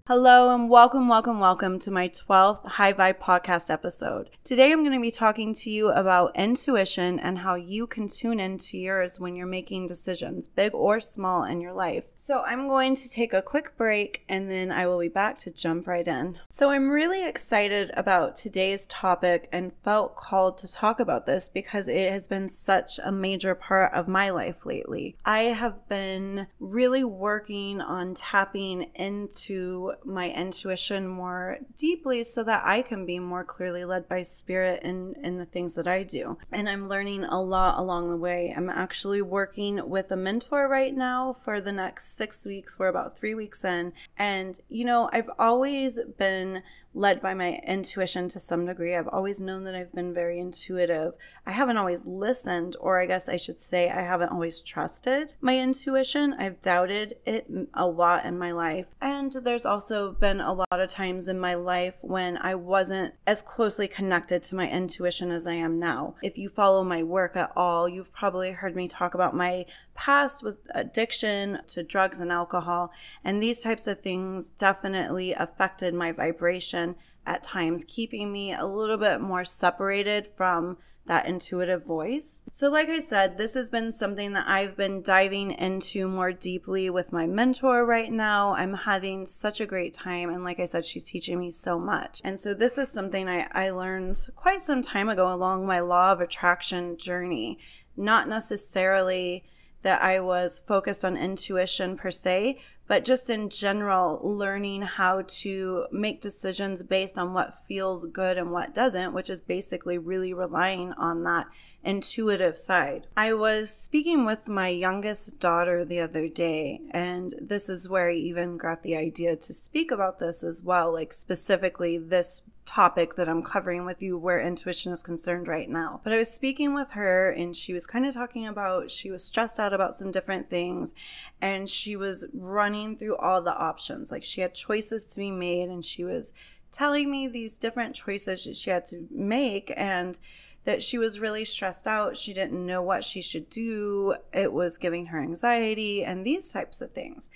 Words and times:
Hello 0.05 0.53
and 0.53 0.69
welcome, 0.69 1.07
welcome, 1.07 1.39
welcome 1.39 1.79
to 1.79 1.89
my 1.89 2.09
12th 2.09 2.67
High 2.67 2.91
Vibe 2.91 3.19
podcast 3.19 3.69
episode. 3.69 4.29
Today 4.43 4.73
I'm 4.73 4.81
going 4.81 4.91
to 4.91 4.99
be 4.99 5.09
talking 5.09 5.53
to 5.53 5.69
you 5.69 5.91
about 5.91 6.35
intuition 6.35 7.21
and 7.21 7.37
how 7.37 7.55
you 7.55 7.87
can 7.87 8.09
tune 8.09 8.37
into 8.37 8.77
yours 8.77 9.17
when 9.17 9.37
you're 9.37 9.47
making 9.47 9.87
decisions, 9.87 10.49
big 10.49 10.73
or 10.73 10.99
small, 10.99 11.45
in 11.45 11.61
your 11.61 11.71
life. 11.71 12.03
So 12.15 12.43
I'm 12.43 12.67
going 12.67 12.95
to 12.97 13.09
take 13.09 13.31
a 13.31 13.41
quick 13.41 13.77
break 13.77 14.25
and 14.27 14.51
then 14.51 14.73
I 14.73 14.87
will 14.87 14.99
be 14.99 15.07
back 15.07 15.37
to 15.37 15.51
jump 15.51 15.87
right 15.87 16.05
in. 16.05 16.37
So 16.49 16.69
I'm 16.69 16.89
really 16.89 17.25
excited 17.25 17.89
about 17.93 18.35
today's 18.35 18.85
topic 18.87 19.47
and 19.53 19.71
felt 19.85 20.17
called 20.17 20.57
to 20.57 20.69
talk 20.69 20.99
about 20.99 21.25
this 21.25 21.47
because 21.47 21.87
it 21.87 22.11
has 22.11 22.27
been 22.27 22.49
such 22.49 22.99
a 23.01 23.13
major 23.13 23.55
part 23.55 23.93
of 23.93 24.09
my 24.09 24.31
life 24.31 24.65
lately. 24.65 25.15
I 25.23 25.43
have 25.43 25.87
been 25.87 26.47
really 26.59 27.05
working 27.05 27.79
on 27.79 28.15
tapping 28.15 28.91
into 28.95 29.92
my 30.03 30.29
intuition 30.29 31.07
more 31.07 31.57
deeply 31.77 32.23
so 32.23 32.43
that 32.43 32.63
I 32.65 32.81
can 32.81 33.05
be 33.05 33.19
more 33.19 33.43
clearly 33.43 33.85
led 33.85 34.07
by 34.07 34.21
spirit 34.21 34.83
in, 34.83 35.15
in 35.23 35.37
the 35.37 35.45
things 35.45 35.75
that 35.75 35.87
I 35.87 36.03
do. 36.03 36.37
And 36.51 36.69
I'm 36.69 36.87
learning 36.89 37.23
a 37.25 37.41
lot 37.41 37.79
along 37.79 38.09
the 38.09 38.17
way. 38.17 38.53
I'm 38.55 38.69
actually 38.69 39.21
working 39.21 39.89
with 39.89 40.11
a 40.11 40.15
mentor 40.15 40.67
right 40.67 40.95
now 40.95 41.35
for 41.43 41.61
the 41.61 41.71
next 41.71 42.15
six 42.15 42.45
weeks. 42.45 42.77
We're 42.77 42.87
about 42.87 43.17
three 43.17 43.35
weeks 43.35 43.63
in. 43.63 43.93
And, 44.17 44.59
you 44.69 44.85
know, 44.85 45.09
I've 45.13 45.29
always 45.37 45.99
been 46.17 46.63
led 46.93 47.21
by 47.21 47.33
my 47.33 47.59
intuition 47.67 48.27
to 48.29 48.39
some 48.39 48.65
degree. 48.65 48.95
I've 48.95 49.07
always 49.07 49.39
known 49.39 49.63
that 49.63 49.75
I've 49.75 49.93
been 49.93 50.13
very 50.13 50.39
intuitive. 50.39 51.13
I 51.45 51.51
haven't 51.51 51.77
always 51.77 52.05
listened, 52.05 52.75
or 52.79 53.01
I 53.01 53.05
guess 53.05 53.27
I 53.27 53.37
should 53.37 53.59
say, 53.59 53.89
I 53.89 54.01
haven't 54.01 54.29
always 54.29 54.61
trusted 54.61 55.33
my 55.41 55.57
intuition. 55.57 56.33
I've 56.33 56.61
doubted 56.61 57.17
it 57.25 57.47
a 57.73 57.87
lot 57.87 58.25
in 58.25 58.37
my 58.37 58.51
life. 58.51 58.87
And 59.01 59.31
there's 59.31 59.65
also 59.65 60.11
been 60.11 60.39
a 60.39 60.53
lot 60.53 60.67
of 60.71 60.89
times 60.89 61.27
in 61.27 61.39
my 61.39 61.55
life 61.55 61.95
when 62.01 62.37
I 62.37 62.55
wasn't 62.55 63.13
as 63.25 63.41
closely 63.41 63.87
connected 63.87 64.43
to 64.43 64.55
my 64.55 64.69
intuition 64.69 65.31
as 65.31 65.47
I 65.47 65.53
am 65.53 65.79
now. 65.79 66.15
If 66.21 66.37
you 66.37 66.49
follow 66.49 66.83
my 66.83 67.03
work 67.03 67.35
at 67.35 67.51
all, 67.55 67.89
you've 67.89 68.13
probably 68.13 68.51
heard 68.51 68.75
me 68.75 68.87
talk 68.87 69.13
about 69.13 69.35
my 69.35 69.65
past 69.95 70.43
with 70.43 70.57
addiction 70.73 71.59
to 71.67 71.83
drugs 71.83 72.19
and 72.19 72.31
alcohol. 72.31 72.91
And 73.23 73.41
these 73.41 73.63
types 73.63 73.87
of 73.87 73.99
things 73.99 74.49
definitely 74.49 75.33
affected 75.33 75.93
my 75.93 76.11
vibration 76.11 76.95
at 77.25 77.43
times, 77.43 77.85
keeping 77.85 78.31
me 78.31 78.53
a 78.53 78.65
little 78.65 78.97
bit 78.97 79.21
more 79.21 79.45
separated 79.45 80.27
from 80.35 80.77
that 81.05 81.25
intuitive 81.25 81.85
voice. 81.85 82.43
So, 82.49 82.69
like 82.69 82.87
I 82.89 82.99
said, 82.99 83.37
this 83.37 83.55
has 83.55 83.69
been 83.69 83.91
something 83.91 84.33
that 84.33 84.47
I've 84.47 84.77
been 84.77 85.01
diving 85.01 85.51
into 85.51 86.07
more 86.07 86.31
deeply 86.31 86.89
with 86.89 87.11
my 87.11 87.27
mentor 87.27 87.85
right 87.85 88.11
now. 88.11 88.53
I'm 88.53 88.73
having 88.73 89.25
such 89.25 89.59
a 89.59 89.65
great 89.65 89.93
time. 89.93 90.29
And 90.29 90.43
like 90.43 90.59
I 90.59 90.65
said, 90.65 90.85
she's 90.85 91.03
teaching 91.03 91.39
me 91.39 91.51
so 91.51 91.77
much. 91.77 92.21
And 92.23 92.39
so, 92.39 92.53
this 92.53 92.77
is 92.77 92.89
something 92.89 93.27
I, 93.27 93.47
I 93.51 93.69
learned 93.71 94.17
quite 94.35 94.61
some 94.61 94.81
time 94.81 95.09
ago 95.09 95.33
along 95.33 95.65
my 95.65 95.81
law 95.81 96.13
of 96.13 96.21
attraction 96.21 96.97
journey. 96.97 97.59
Not 97.97 98.29
necessarily 98.29 99.43
that 99.83 100.01
I 100.01 100.19
was 100.19 100.59
focused 100.59 101.05
on 101.05 101.15
intuition 101.15 101.95
per 101.95 102.11
se, 102.11 102.59
but 102.87 103.05
just 103.05 103.29
in 103.29 103.49
general, 103.49 104.19
learning 104.21 104.81
how 104.81 105.23
to 105.25 105.85
make 105.91 106.19
decisions 106.19 106.81
based 106.83 107.17
on 107.17 107.33
what 107.33 107.65
feels 107.67 108.05
good 108.05 108.37
and 108.37 108.51
what 108.51 108.73
doesn't, 108.73 109.13
which 109.13 109.29
is 109.29 109.39
basically 109.39 109.97
really 109.97 110.33
relying 110.33 110.91
on 110.93 111.23
that 111.23 111.47
intuitive 111.83 112.57
side. 112.57 113.07
I 113.17 113.33
was 113.33 113.73
speaking 113.75 114.25
with 114.25 114.47
my 114.47 114.69
youngest 114.69 115.39
daughter 115.39 115.83
the 115.83 115.99
other 115.99 116.27
day, 116.27 116.81
and 116.91 117.33
this 117.41 117.69
is 117.69 117.89
where 117.89 118.09
I 118.09 118.15
even 118.15 118.57
got 118.57 118.83
the 118.83 118.95
idea 118.95 119.35
to 119.35 119.53
speak 119.53 119.91
about 119.91 120.19
this 120.19 120.43
as 120.43 120.61
well, 120.61 120.91
like 120.93 121.13
specifically 121.13 121.97
this 121.97 122.41
topic 122.65 123.15
that 123.15 123.27
I'm 123.27 123.43
covering 123.43 123.85
with 123.85 124.01
you 124.01 124.17
where 124.17 124.39
intuition 124.39 124.91
is 124.93 125.03
concerned 125.03 125.47
right 125.47 125.69
now. 125.69 125.99
But 126.03 126.13
I 126.13 126.17
was 126.17 126.31
speaking 126.31 126.73
with 126.73 126.91
her 126.91 127.29
and 127.29 127.55
she 127.55 127.73
was 127.73 127.85
kind 127.85 128.05
of 128.05 128.13
talking 128.13 128.47
about 128.47 128.89
she 128.89 129.11
was 129.11 129.23
stressed 129.23 129.59
out 129.59 129.73
about 129.73 129.95
some 129.95 130.11
different 130.11 130.49
things 130.49 130.93
and 131.41 131.67
she 131.67 131.95
was 131.95 132.25
running 132.33 132.97
through 132.97 133.17
all 133.17 133.41
the 133.41 133.55
options. 133.55 134.11
Like 134.11 134.23
she 134.23 134.41
had 134.41 134.55
choices 134.55 135.05
to 135.07 135.19
be 135.19 135.31
made 135.31 135.69
and 135.69 135.83
she 135.83 136.03
was 136.03 136.33
telling 136.71 137.11
me 137.11 137.27
these 137.27 137.57
different 137.57 137.95
choices 137.95 138.57
she 138.57 138.69
had 138.69 138.85
to 138.85 139.07
make 139.11 139.71
and 139.75 140.17
that 140.65 140.81
she 140.81 140.97
was 140.97 141.19
really 141.19 141.45
stressed 141.45 141.87
out. 141.87 142.17
She 142.17 142.33
didn't 142.33 142.65
know 142.65 142.81
what 142.81 143.03
she 143.03 143.21
should 143.21 143.49
do. 143.49 144.15
It 144.33 144.53
was 144.53 144.77
giving 144.77 145.07
her 145.07 145.21
anxiety 145.21 146.03
and 146.03 146.25
these 146.25 146.51
types 146.51 146.81
of 146.81 146.91
things. 146.91 147.29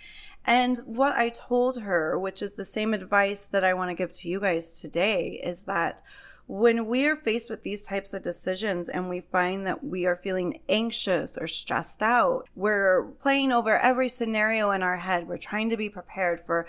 And 0.45 0.77
what 0.85 1.13
I 1.13 1.29
told 1.29 1.81
her, 1.81 2.17
which 2.17 2.41
is 2.41 2.53
the 2.53 2.63
same 2.63 2.93
advice 2.93 3.45
that 3.47 3.65
I 3.65 3.73
want 3.73 3.89
to 3.89 3.95
give 3.95 4.13
to 4.13 4.29
you 4.29 4.39
guys 4.39 4.79
today, 4.79 5.41
is 5.43 5.63
that 5.63 6.01
when 6.47 6.85
we 6.87 7.05
are 7.05 7.17
faced 7.17 7.49
with 7.49 7.63
these 7.63 7.81
types 7.81 8.13
of 8.13 8.23
decisions 8.23 8.87
and 8.87 9.09
we 9.09 9.19
find 9.19 9.67
that 9.67 9.83
we 9.83 10.05
are 10.05 10.15
feeling 10.15 10.61
anxious 10.69 11.37
or 11.37 11.45
stressed 11.45 12.01
out, 12.01 12.47
we're 12.55 13.03
playing 13.19 13.51
over 13.51 13.77
every 13.77 14.07
scenario 14.07 14.71
in 14.71 14.81
our 14.81 14.95
head. 14.95 15.27
We're 15.27 15.37
trying 15.37 15.69
to 15.69 15.77
be 15.77 15.89
prepared 15.89 16.39
for 16.39 16.65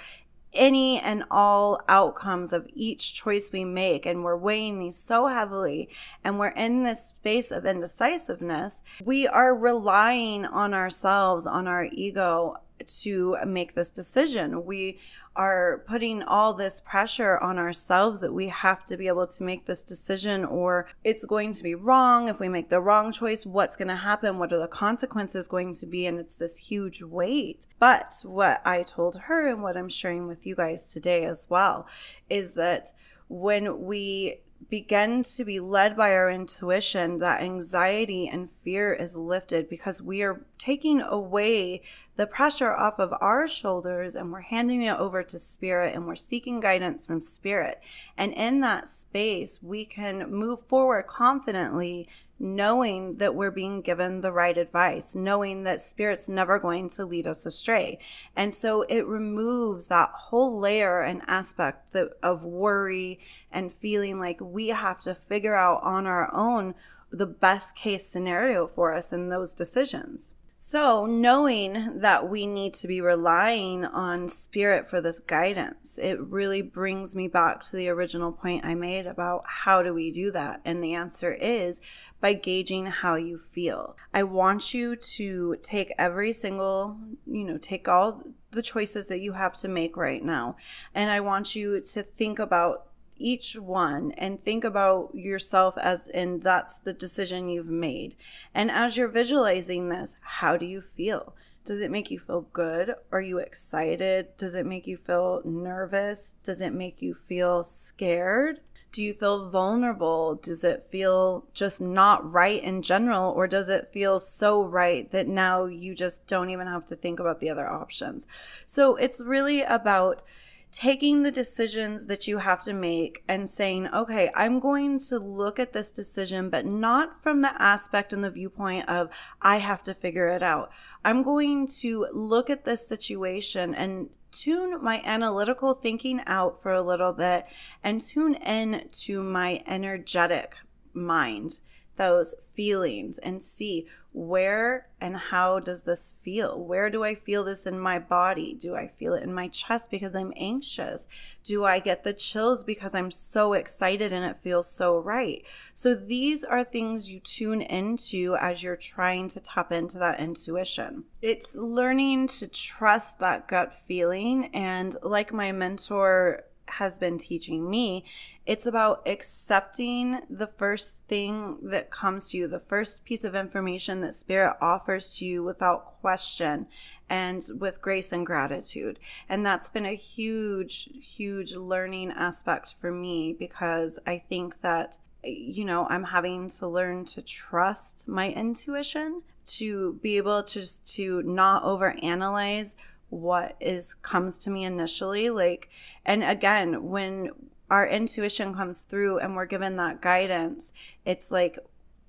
any 0.58 1.00
and 1.00 1.24
all 1.30 1.80
outcomes 1.88 2.52
of 2.52 2.68
each 2.74 3.14
choice 3.14 3.50
we 3.52 3.64
make 3.64 4.04
and 4.04 4.22
we're 4.22 4.36
weighing 4.36 4.78
these 4.78 4.96
so 4.96 5.28
heavily 5.28 5.88
and 6.22 6.38
we're 6.38 6.48
in 6.48 6.82
this 6.82 7.06
space 7.06 7.50
of 7.50 7.64
indecisiveness 7.64 8.82
we 9.04 9.26
are 9.26 9.54
relying 9.54 10.44
on 10.44 10.74
ourselves 10.74 11.46
on 11.46 11.66
our 11.66 11.84
ego 11.92 12.56
to 12.86 13.36
make 13.46 13.74
this 13.74 13.90
decision. 13.90 14.64
We 14.64 14.98
are 15.38 15.84
putting 15.86 16.20
all 16.24 16.52
this 16.52 16.80
pressure 16.80 17.38
on 17.38 17.58
ourselves 17.58 18.20
that 18.20 18.34
we 18.34 18.48
have 18.48 18.84
to 18.84 18.96
be 18.96 19.06
able 19.06 19.26
to 19.28 19.42
make 19.44 19.66
this 19.66 19.84
decision 19.84 20.44
or 20.44 20.88
it's 21.04 21.24
going 21.24 21.52
to 21.52 21.62
be 21.62 21.76
wrong. 21.76 22.26
If 22.28 22.40
we 22.40 22.48
make 22.48 22.68
the 22.68 22.80
wrong 22.80 23.12
choice, 23.12 23.46
what's 23.46 23.76
going 23.76 23.88
to 23.88 23.96
happen? 23.96 24.38
What 24.38 24.52
are 24.52 24.58
the 24.58 24.66
consequences 24.66 25.46
going 25.46 25.74
to 25.74 25.86
be? 25.86 26.06
And 26.06 26.18
it's 26.18 26.34
this 26.34 26.56
huge 26.56 27.02
weight. 27.02 27.68
But 27.78 28.14
what 28.24 28.60
I 28.66 28.82
told 28.82 29.16
her 29.26 29.48
and 29.48 29.62
what 29.62 29.76
I'm 29.76 29.88
sharing 29.88 30.26
with 30.26 30.44
you 30.44 30.56
guys 30.56 30.92
today 30.92 31.24
as 31.24 31.46
well 31.48 31.86
is 32.28 32.54
that 32.54 32.90
when 33.28 33.84
we 33.84 34.40
begin 34.70 35.22
to 35.22 35.44
be 35.44 35.60
led 35.60 35.96
by 35.96 36.12
our 36.14 36.28
intuition, 36.28 37.18
that 37.20 37.42
anxiety 37.42 38.28
and 38.28 38.50
fear 38.50 38.92
is 38.92 39.16
lifted 39.16 39.68
because 39.68 40.02
we 40.02 40.22
are 40.22 40.44
taking 40.58 41.00
away 41.00 41.82
the 42.18 42.26
pressure 42.26 42.74
off 42.74 42.98
of 42.98 43.14
our 43.20 43.46
shoulders 43.46 44.16
and 44.16 44.32
we're 44.32 44.40
handing 44.40 44.82
it 44.82 44.98
over 44.98 45.22
to 45.22 45.38
spirit 45.38 45.94
and 45.94 46.04
we're 46.04 46.16
seeking 46.16 46.58
guidance 46.58 47.06
from 47.06 47.20
spirit. 47.20 47.80
And 48.16 48.32
in 48.32 48.58
that 48.60 48.88
space, 48.88 49.60
we 49.62 49.84
can 49.84 50.28
move 50.28 50.66
forward 50.66 51.06
confidently 51.06 52.08
knowing 52.40 53.18
that 53.18 53.36
we're 53.36 53.52
being 53.52 53.82
given 53.82 54.20
the 54.20 54.32
right 54.32 54.58
advice, 54.58 55.14
knowing 55.14 55.62
that 55.62 55.80
spirit's 55.80 56.28
never 56.28 56.58
going 56.58 56.88
to 56.88 57.06
lead 57.06 57.28
us 57.28 57.46
astray. 57.46 58.00
And 58.34 58.52
so 58.52 58.82
it 58.82 59.06
removes 59.06 59.86
that 59.86 60.10
whole 60.12 60.58
layer 60.58 61.00
and 61.02 61.22
aspect 61.28 61.94
of 62.20 62.42
worry 62.42 63.20
and 63.52 63.72
feeling 63.72 64.18
like 64.18 64.40
we 64.40 64.68
have 64.68 64.98
to 65.00 65.14
figure 65.14 65.54
out 65.54 65.84
on 65.84 66.04
our 66.04 66.34
own 66.34 66.74
the 67.12 67.26
best 67.26 67.76
case 67.76 68.08
scenario 68.08 68.66
for 68.66 68.92
us 68.92 69.12
in 69.12 69.28
those 69.28 69.54
decisions. 69.54 70.32
So, 70.60 71.06
knowing 71.06 72.00
that 72.00 72.28
we 72.28 72.44
need 72.44 72.74
to 72.74 72.88
be 72.88 73.00
relying 73.00 73.84
on 73.84 74.28
spirit 74.28 74.90
for 74.90 75.00
this 75.00 75.20
guidance, 75.20 75.98
it 75.98 76.18
really 76.18 76.62
brings 76.62 77.14
me 77.14 77.28
back 77.28 77.62
to 77.62 77.76
the 77.76 77.88
original 77.88 78.32
point 78.32 78.64
I 78.64 78.74
made 78.74 79.06
about 79.06 79.44
how 79.46 79.84
do 79.84 79.94
we 79.94 80.10
do 80.10 80.32
that? 80.32 80.60
And 80.64 80.82
the 80.82 80.94
answer 80.94 81.32
is 81.32 81.80
by 82.20 82.32
gauging 82.32 82.86
how 82.86 83.14
you 83.14 83.38
feel. 83.38 83.96
I 84.12 84.24
want 84.24 84.74
you 84.74 84.96
to 84.96 85.54
take 85.62 85.92
every 85.96 86.32
single, 86.32 86.98
you 87.24 87.44
know, 87.44 87.56
take 87.56 87.86
all 87.86 88.24
the 88.50 88.60
choices 88.60 89.06
that 89.06 89.20
you 89.20 89.34
have 89.34 89.56
to 89.58 89.68
make 89.68 89.96
right 89.96 90.24
now. 90.24 90.56
And 90.92 91.08
I 91.08 91.20
want 91.20 91.54
you 91.54 91.80
to 91.80 92.02
think 92.02 92.40
about 92.40 92.87
each 93.18 93.56
one 93.56 94.12
and 94.12 94.42
think 94.42 94.64
about 94.64 95.14
yourself 95.14 95.76
as 95.78 96.08
in 96.08 96.40
that's 96.40 96.78
the 96.78 96.92
decision 96.92 97.48
you've 97.48 97.68
made. 97.68 98.16
And 98.54 98.70
as 98.70 98.96
you're 98.96 99.08
visualizing 99.08 99.88
this, 99.88 100.16
how 100.22 100.56
do 100.56 100.66
you 100.66 100.80
feel? 100.80 101.34
Does 101.64 101.80
it 101.82 101.90
make 101.90 102.10
you 102.10 102.18
feel 102.18 102.46
good? 102.52 102.94
Are 103.12 103.20
you 103.20 103.38
excited? 103.38 104.36
Does 104.38 104.54
it 104.54 104.64
make 104.64 104.86
you 104.86 104.96
feel 104.96 105.42
nervous? 105.44 106.36
Does 106.42 106.62
it 106.62 106.72
make 106.72 107.02
you 107.02 107.12
feel 107.12 107.62
scared? 107.62 108.60
Do 108.90 109.02
you 109.02 109.12
feel 109.12 109.50
vulnerable? 109.50 110.36
Does 110.36 110.64
it 110.64 110.86
feel 110.90 111.44
just 111.52 111.78
not 111.78 112.32
right 112.32 112.62
in 112.62 112.80
general? 112.80 113.32
Or 113.32 113.46
does 113.46 113.68
it 113.68 113.92
feel 113.92 114.18
so 114.18 114.62
right 114.62 115.10
that 115.10 115.28
now 115.28 115.66
you 115.66 115.94
just 115.94 116.26
don't 116.26 116.48
even 116.48 116.66
have 116.66 116.86
to 116.86 116.96
think 116.96 117.20
about 117.20 117.40
the 117.40 117.50
other 117.50 117.68
options? 117.68 118.26
So 118.64 118.96
it's 118.96 119.20
really 119.20 119.60
about 119.60 120.22
taking 120.70 121.22
the 121.22 121.30
decisions 121.30 122.06
that 122.06 122.28
you 122.28 122.38
have 122.38 122.62
to 122.62 122.72
make 122.72 123.22
and 123.26 123.48
saying, 123.48 123.88
okay, 123.88 124.30
I'm 124.34 124.60
going 124.60 124.98
to 125.08 125.18
look 125.18 125.58
at 125.58 125.72
this 125.72 125.90
decision, 125.90 126.50
but 126.50 126.66
not 126.66 127.22
from 127.22 127.40
the 127.40 127.60
aspect 127.60 128.12
and 128.12 128.22
the 128.22 128.30
viewpoint 128.30 128.88
of 128.88 129.08
I 129.40 129.56
have 129.58 129.82
to 129.84 129.94
figure 129.94 130.28
it 130.28 130.42
out. 130.42 130.70
I'm 131.04 131.22
going 131.22 131.66
to 131.80 132.06
look 132.12 132.50
at 132.50 132.64
this 132.64 132.86
situation 132.86 133.74
and 133.74 134.10
tune 134.30 134.82
my 134.82 135.00
analytical 135.04 135.74
thinking 135.74 136.20
out 136.26 136.62
for 136.62 136.72
a 136.72 136.82
little 136.82 137.12
bit 137.12 137.46
and 137.82 138.00
tune 138.00 138.34
in 138.34 138.88
to 138.92 139.22
my 139.22 139.62
energetic 139.66 140.54
mind 140.92 141.60
those 141.98 142.34
feelings 142.54 143.18
and 143.18 143.42
see 143.42 143.86
where 144.12 144.88
and 145.00 145.16
how 145.16 145.60
does 145.60 145.82
this 145.82 146.14
feel? 146.22 146.58
Where 146.58 146.90
do 146.90 147.04
I 147.04 147.14
feel 147.14 147.44
this 147.44 147.66
in 147.66 147.78
my 147.78 147.98
body? 147.98 148.56
Do 148.58 148.74
I 148.74 148.88
feel 148.88 149.14
it 149.14 149.22
in 149.22 149.32
my 149.32 149.48
chest 149.48 149.90
because 149.90 150.16
I'm 150.16 150.32
anxious? 150.36 151.06
Do 151.44 151.64
I 151.64 151.78
get 151.78 152.02
the 152.02 152.12
chills 152.12 152.64
because 152.64 152.94
I'm 152.94 153.10
so 153.10 153.52
excited 153.52 154.12
and 154.12 154.24
it 154.24 154.38
feels 154.38 154.68
so 154.68 154.98
right? 154.98 155.44
So 155.72 155.94
these 155.94 156.42
are 156.42 156.64
things 156.64 157.10
you 157.10 157.20
tune 157.20 157.62
into 157.62 158.36
as 158.40 158.62
you're 158.62 158.76
trying 158.76 159.28
to 159.28 159.40
tap 159.40 159.70
into 159.70 159.98
that 159.98 160.18
intuition. 160.18 161.04
It's 161.22 161.54
learning 161.54 162.28
to 162.28 162.48
trust 162.48 163.20
that 163.20 163.46
gut 163.46 163.72
feeling 163.86 164.46
and 164.52 164.96
like 165.02 165.32
my 165.32 165.52
mentor 165.52 166.44
has 166.68 166.98
been 166.98 167.18
teaching 167.18 167.68
me. 167.68 168.04
It's 168.46 168.66
about 168.66 169.02
accepting 169.06 170.20
the 170.30 170.46
first 170.46 170.98
thing 171.08 171.58
that 171.62 171.90
comes 171.90 172.30
to 172.30 172.38
you, 172.38 172.48
the 172.48 172.58
first 172.58 173.04
piece 173.04 173.24
of 173.24 173.34
information 173.34 174.00
that 174.00 174.14
Spirit 174.14 174.56
offers 174.60 175.16
to 175.16 175.24
you 175.24 175.42
without 175.42 176.00
question 176.00 176.66
and 177.08 177.42
with 177.58 177.80
grace 177.80 178.12
and 178.12 178.26
gratitude. 178.26 178.98
And 179.28 179.44
that's 179.44 179.68
been 179.68 179.86
a 179.86 179.94
huge, 179.94 180.88
huge 181.00 181.54
learning 181.54 182.12
aspect 182.12 182.74
for 182.80 182.90
me 182.90 183.34
because 183.38 183.98
I 184.06 184.22
think 184.28 184.60
that 184.62 184.98
you 185.24 185.64
know, 185.64 185.86
I'm 185.90 186.04
having 186.04 186.48
to 186.48 186.68
learn 186.68 187.04
to 187.06 187.22
trust 187.22 188.08
my 188.08 188.30
intuition, 188.30 189.22
to 189.44 189.98
be 190.02 190.16
able 190.16 190.42
to 190.42 190.60
just 190.60 190.94
to 190.94 191.22
not 191.22 191.64
overanalyze 191.64 192.76
what 193.10 193.56
is 193.60 193.94
comes 193.94 194.36
to 194.38 194.50
me 194.50 194.64
initially 194.64 195.30
like 195.30 195.68
and 196.04 196.22
again 196.22 196.84
when 196.88 197.30
our 197.70 197.86
intuition 197.86 198.54
comes 198.54 198.82
through 198.82 199.18
and 199.18 199.34
we're 199.34 199.46
given 199.46 199.76
that 199.76 200.00
guidance 200.00 200.72
it's 201.04 201.30
like 201.30 201.58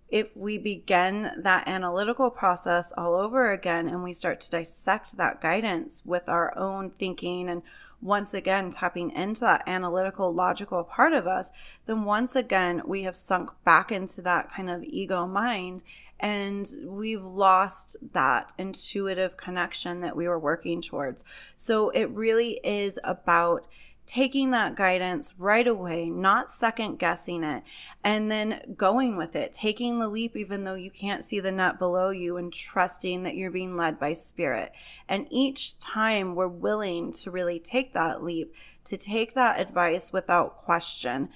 if 0.10 0.36
we 0.36 0.58
begin 0.58 1.32
that 1.38 1.68
analytical 1.68 2.30
process 2.30 2.92
all 2.98 3.16
over 3.16 3.52
again 3.52 3.88
and 3.88 4.04
we 4.04 4.14
start 4.14 4.40
to 4.42 4.50
dissect 4.50 5.18
that 5.18 5.42
guidance 5.42 6.02
with 6.06 6.28
our 6.28 6.58
own 6.58 6.92
thinking 6.92 7.48
and 7.50 7.62
once 8.02 8.34
again 8.34 8.72
tapping 8.72 9.12
into 9.12 9.42
that 9.42 9.62
analytical, 9.68 10.34
logical 10.34 10.84
part 10.84 11.14
of 11.14 11.28
us, 11.28 11.52
then 11.86 12.06
once 12.06 12.36
again 12.36 12.82
we 12.86 13.04
have 13.04 13.16
sunk 13.16 13.52
back 13.64 13.92
into 13.92 14.22
that 14.22 14.52
kind 14.52 14.70
of 14.70 14.84
ego 14.84 15.28
mind 15.28 15.84
and 16.20 16.70
we've 16.86 17.24
lost 17.24 17.96
that 18.14 18.54
intuitive 18.58 19.38
connection 19.38 20.02
that 20.02 20.16
we 20.16 20.28
were 20.28 20.40
working 20.40 20.82
towards. 20.82 21.24
So 21.56 21.90
it 21.92 22.10
really 22.10 22.60
is 22.64 23.00
about 23.04 23.68
taking 24.10 24.50
that 24.50 24.76
guidance 24.76 25.36
right 25.38 25.68
away, 25.68 26.10
not 26.10 26.50
second 26.50 26.98
guessing 26.98 27.44
it, 27.44 27.62
and 28.04 28.32
then 28.32 28.74
going 28.76 29.16
with 29.16 29.36
it, 29.36 29.54
taking 29.54 30.00
the 30.00 30.08
leap 30.08 30.36
even 30.36 30.64
though 30.64 30.74
you 30.74 30.90
can't 30.90 31.24
see 31.24 31.40
the 31.40 31.52
net 31.52 31.78
below 31.78 32.10
you, 32.10 32.36
and 32.36 32.52
trusting 32.52 33.22
that 33.22 33.36
you're 33.36 33.52
being 33.52 33.78
led 33.78 34.00
by 34.00 34.12
spirit. 34.12 34.72
And 35.08 35.28
each 35.30 35.78
time 35.78 36.34
we're 36.34 36.48
willing 36.48 37.12
to 37.14 37.30
really 37.30 37.60
take 37.60 37.94
that 37.94 38.24
leap, 38.24 38.52
to 38.86 38.98
take 38.98 39.36
that 39.36 39.60
advice 39.60 40.12
without 40.12 40.58
question, 40.58 41.30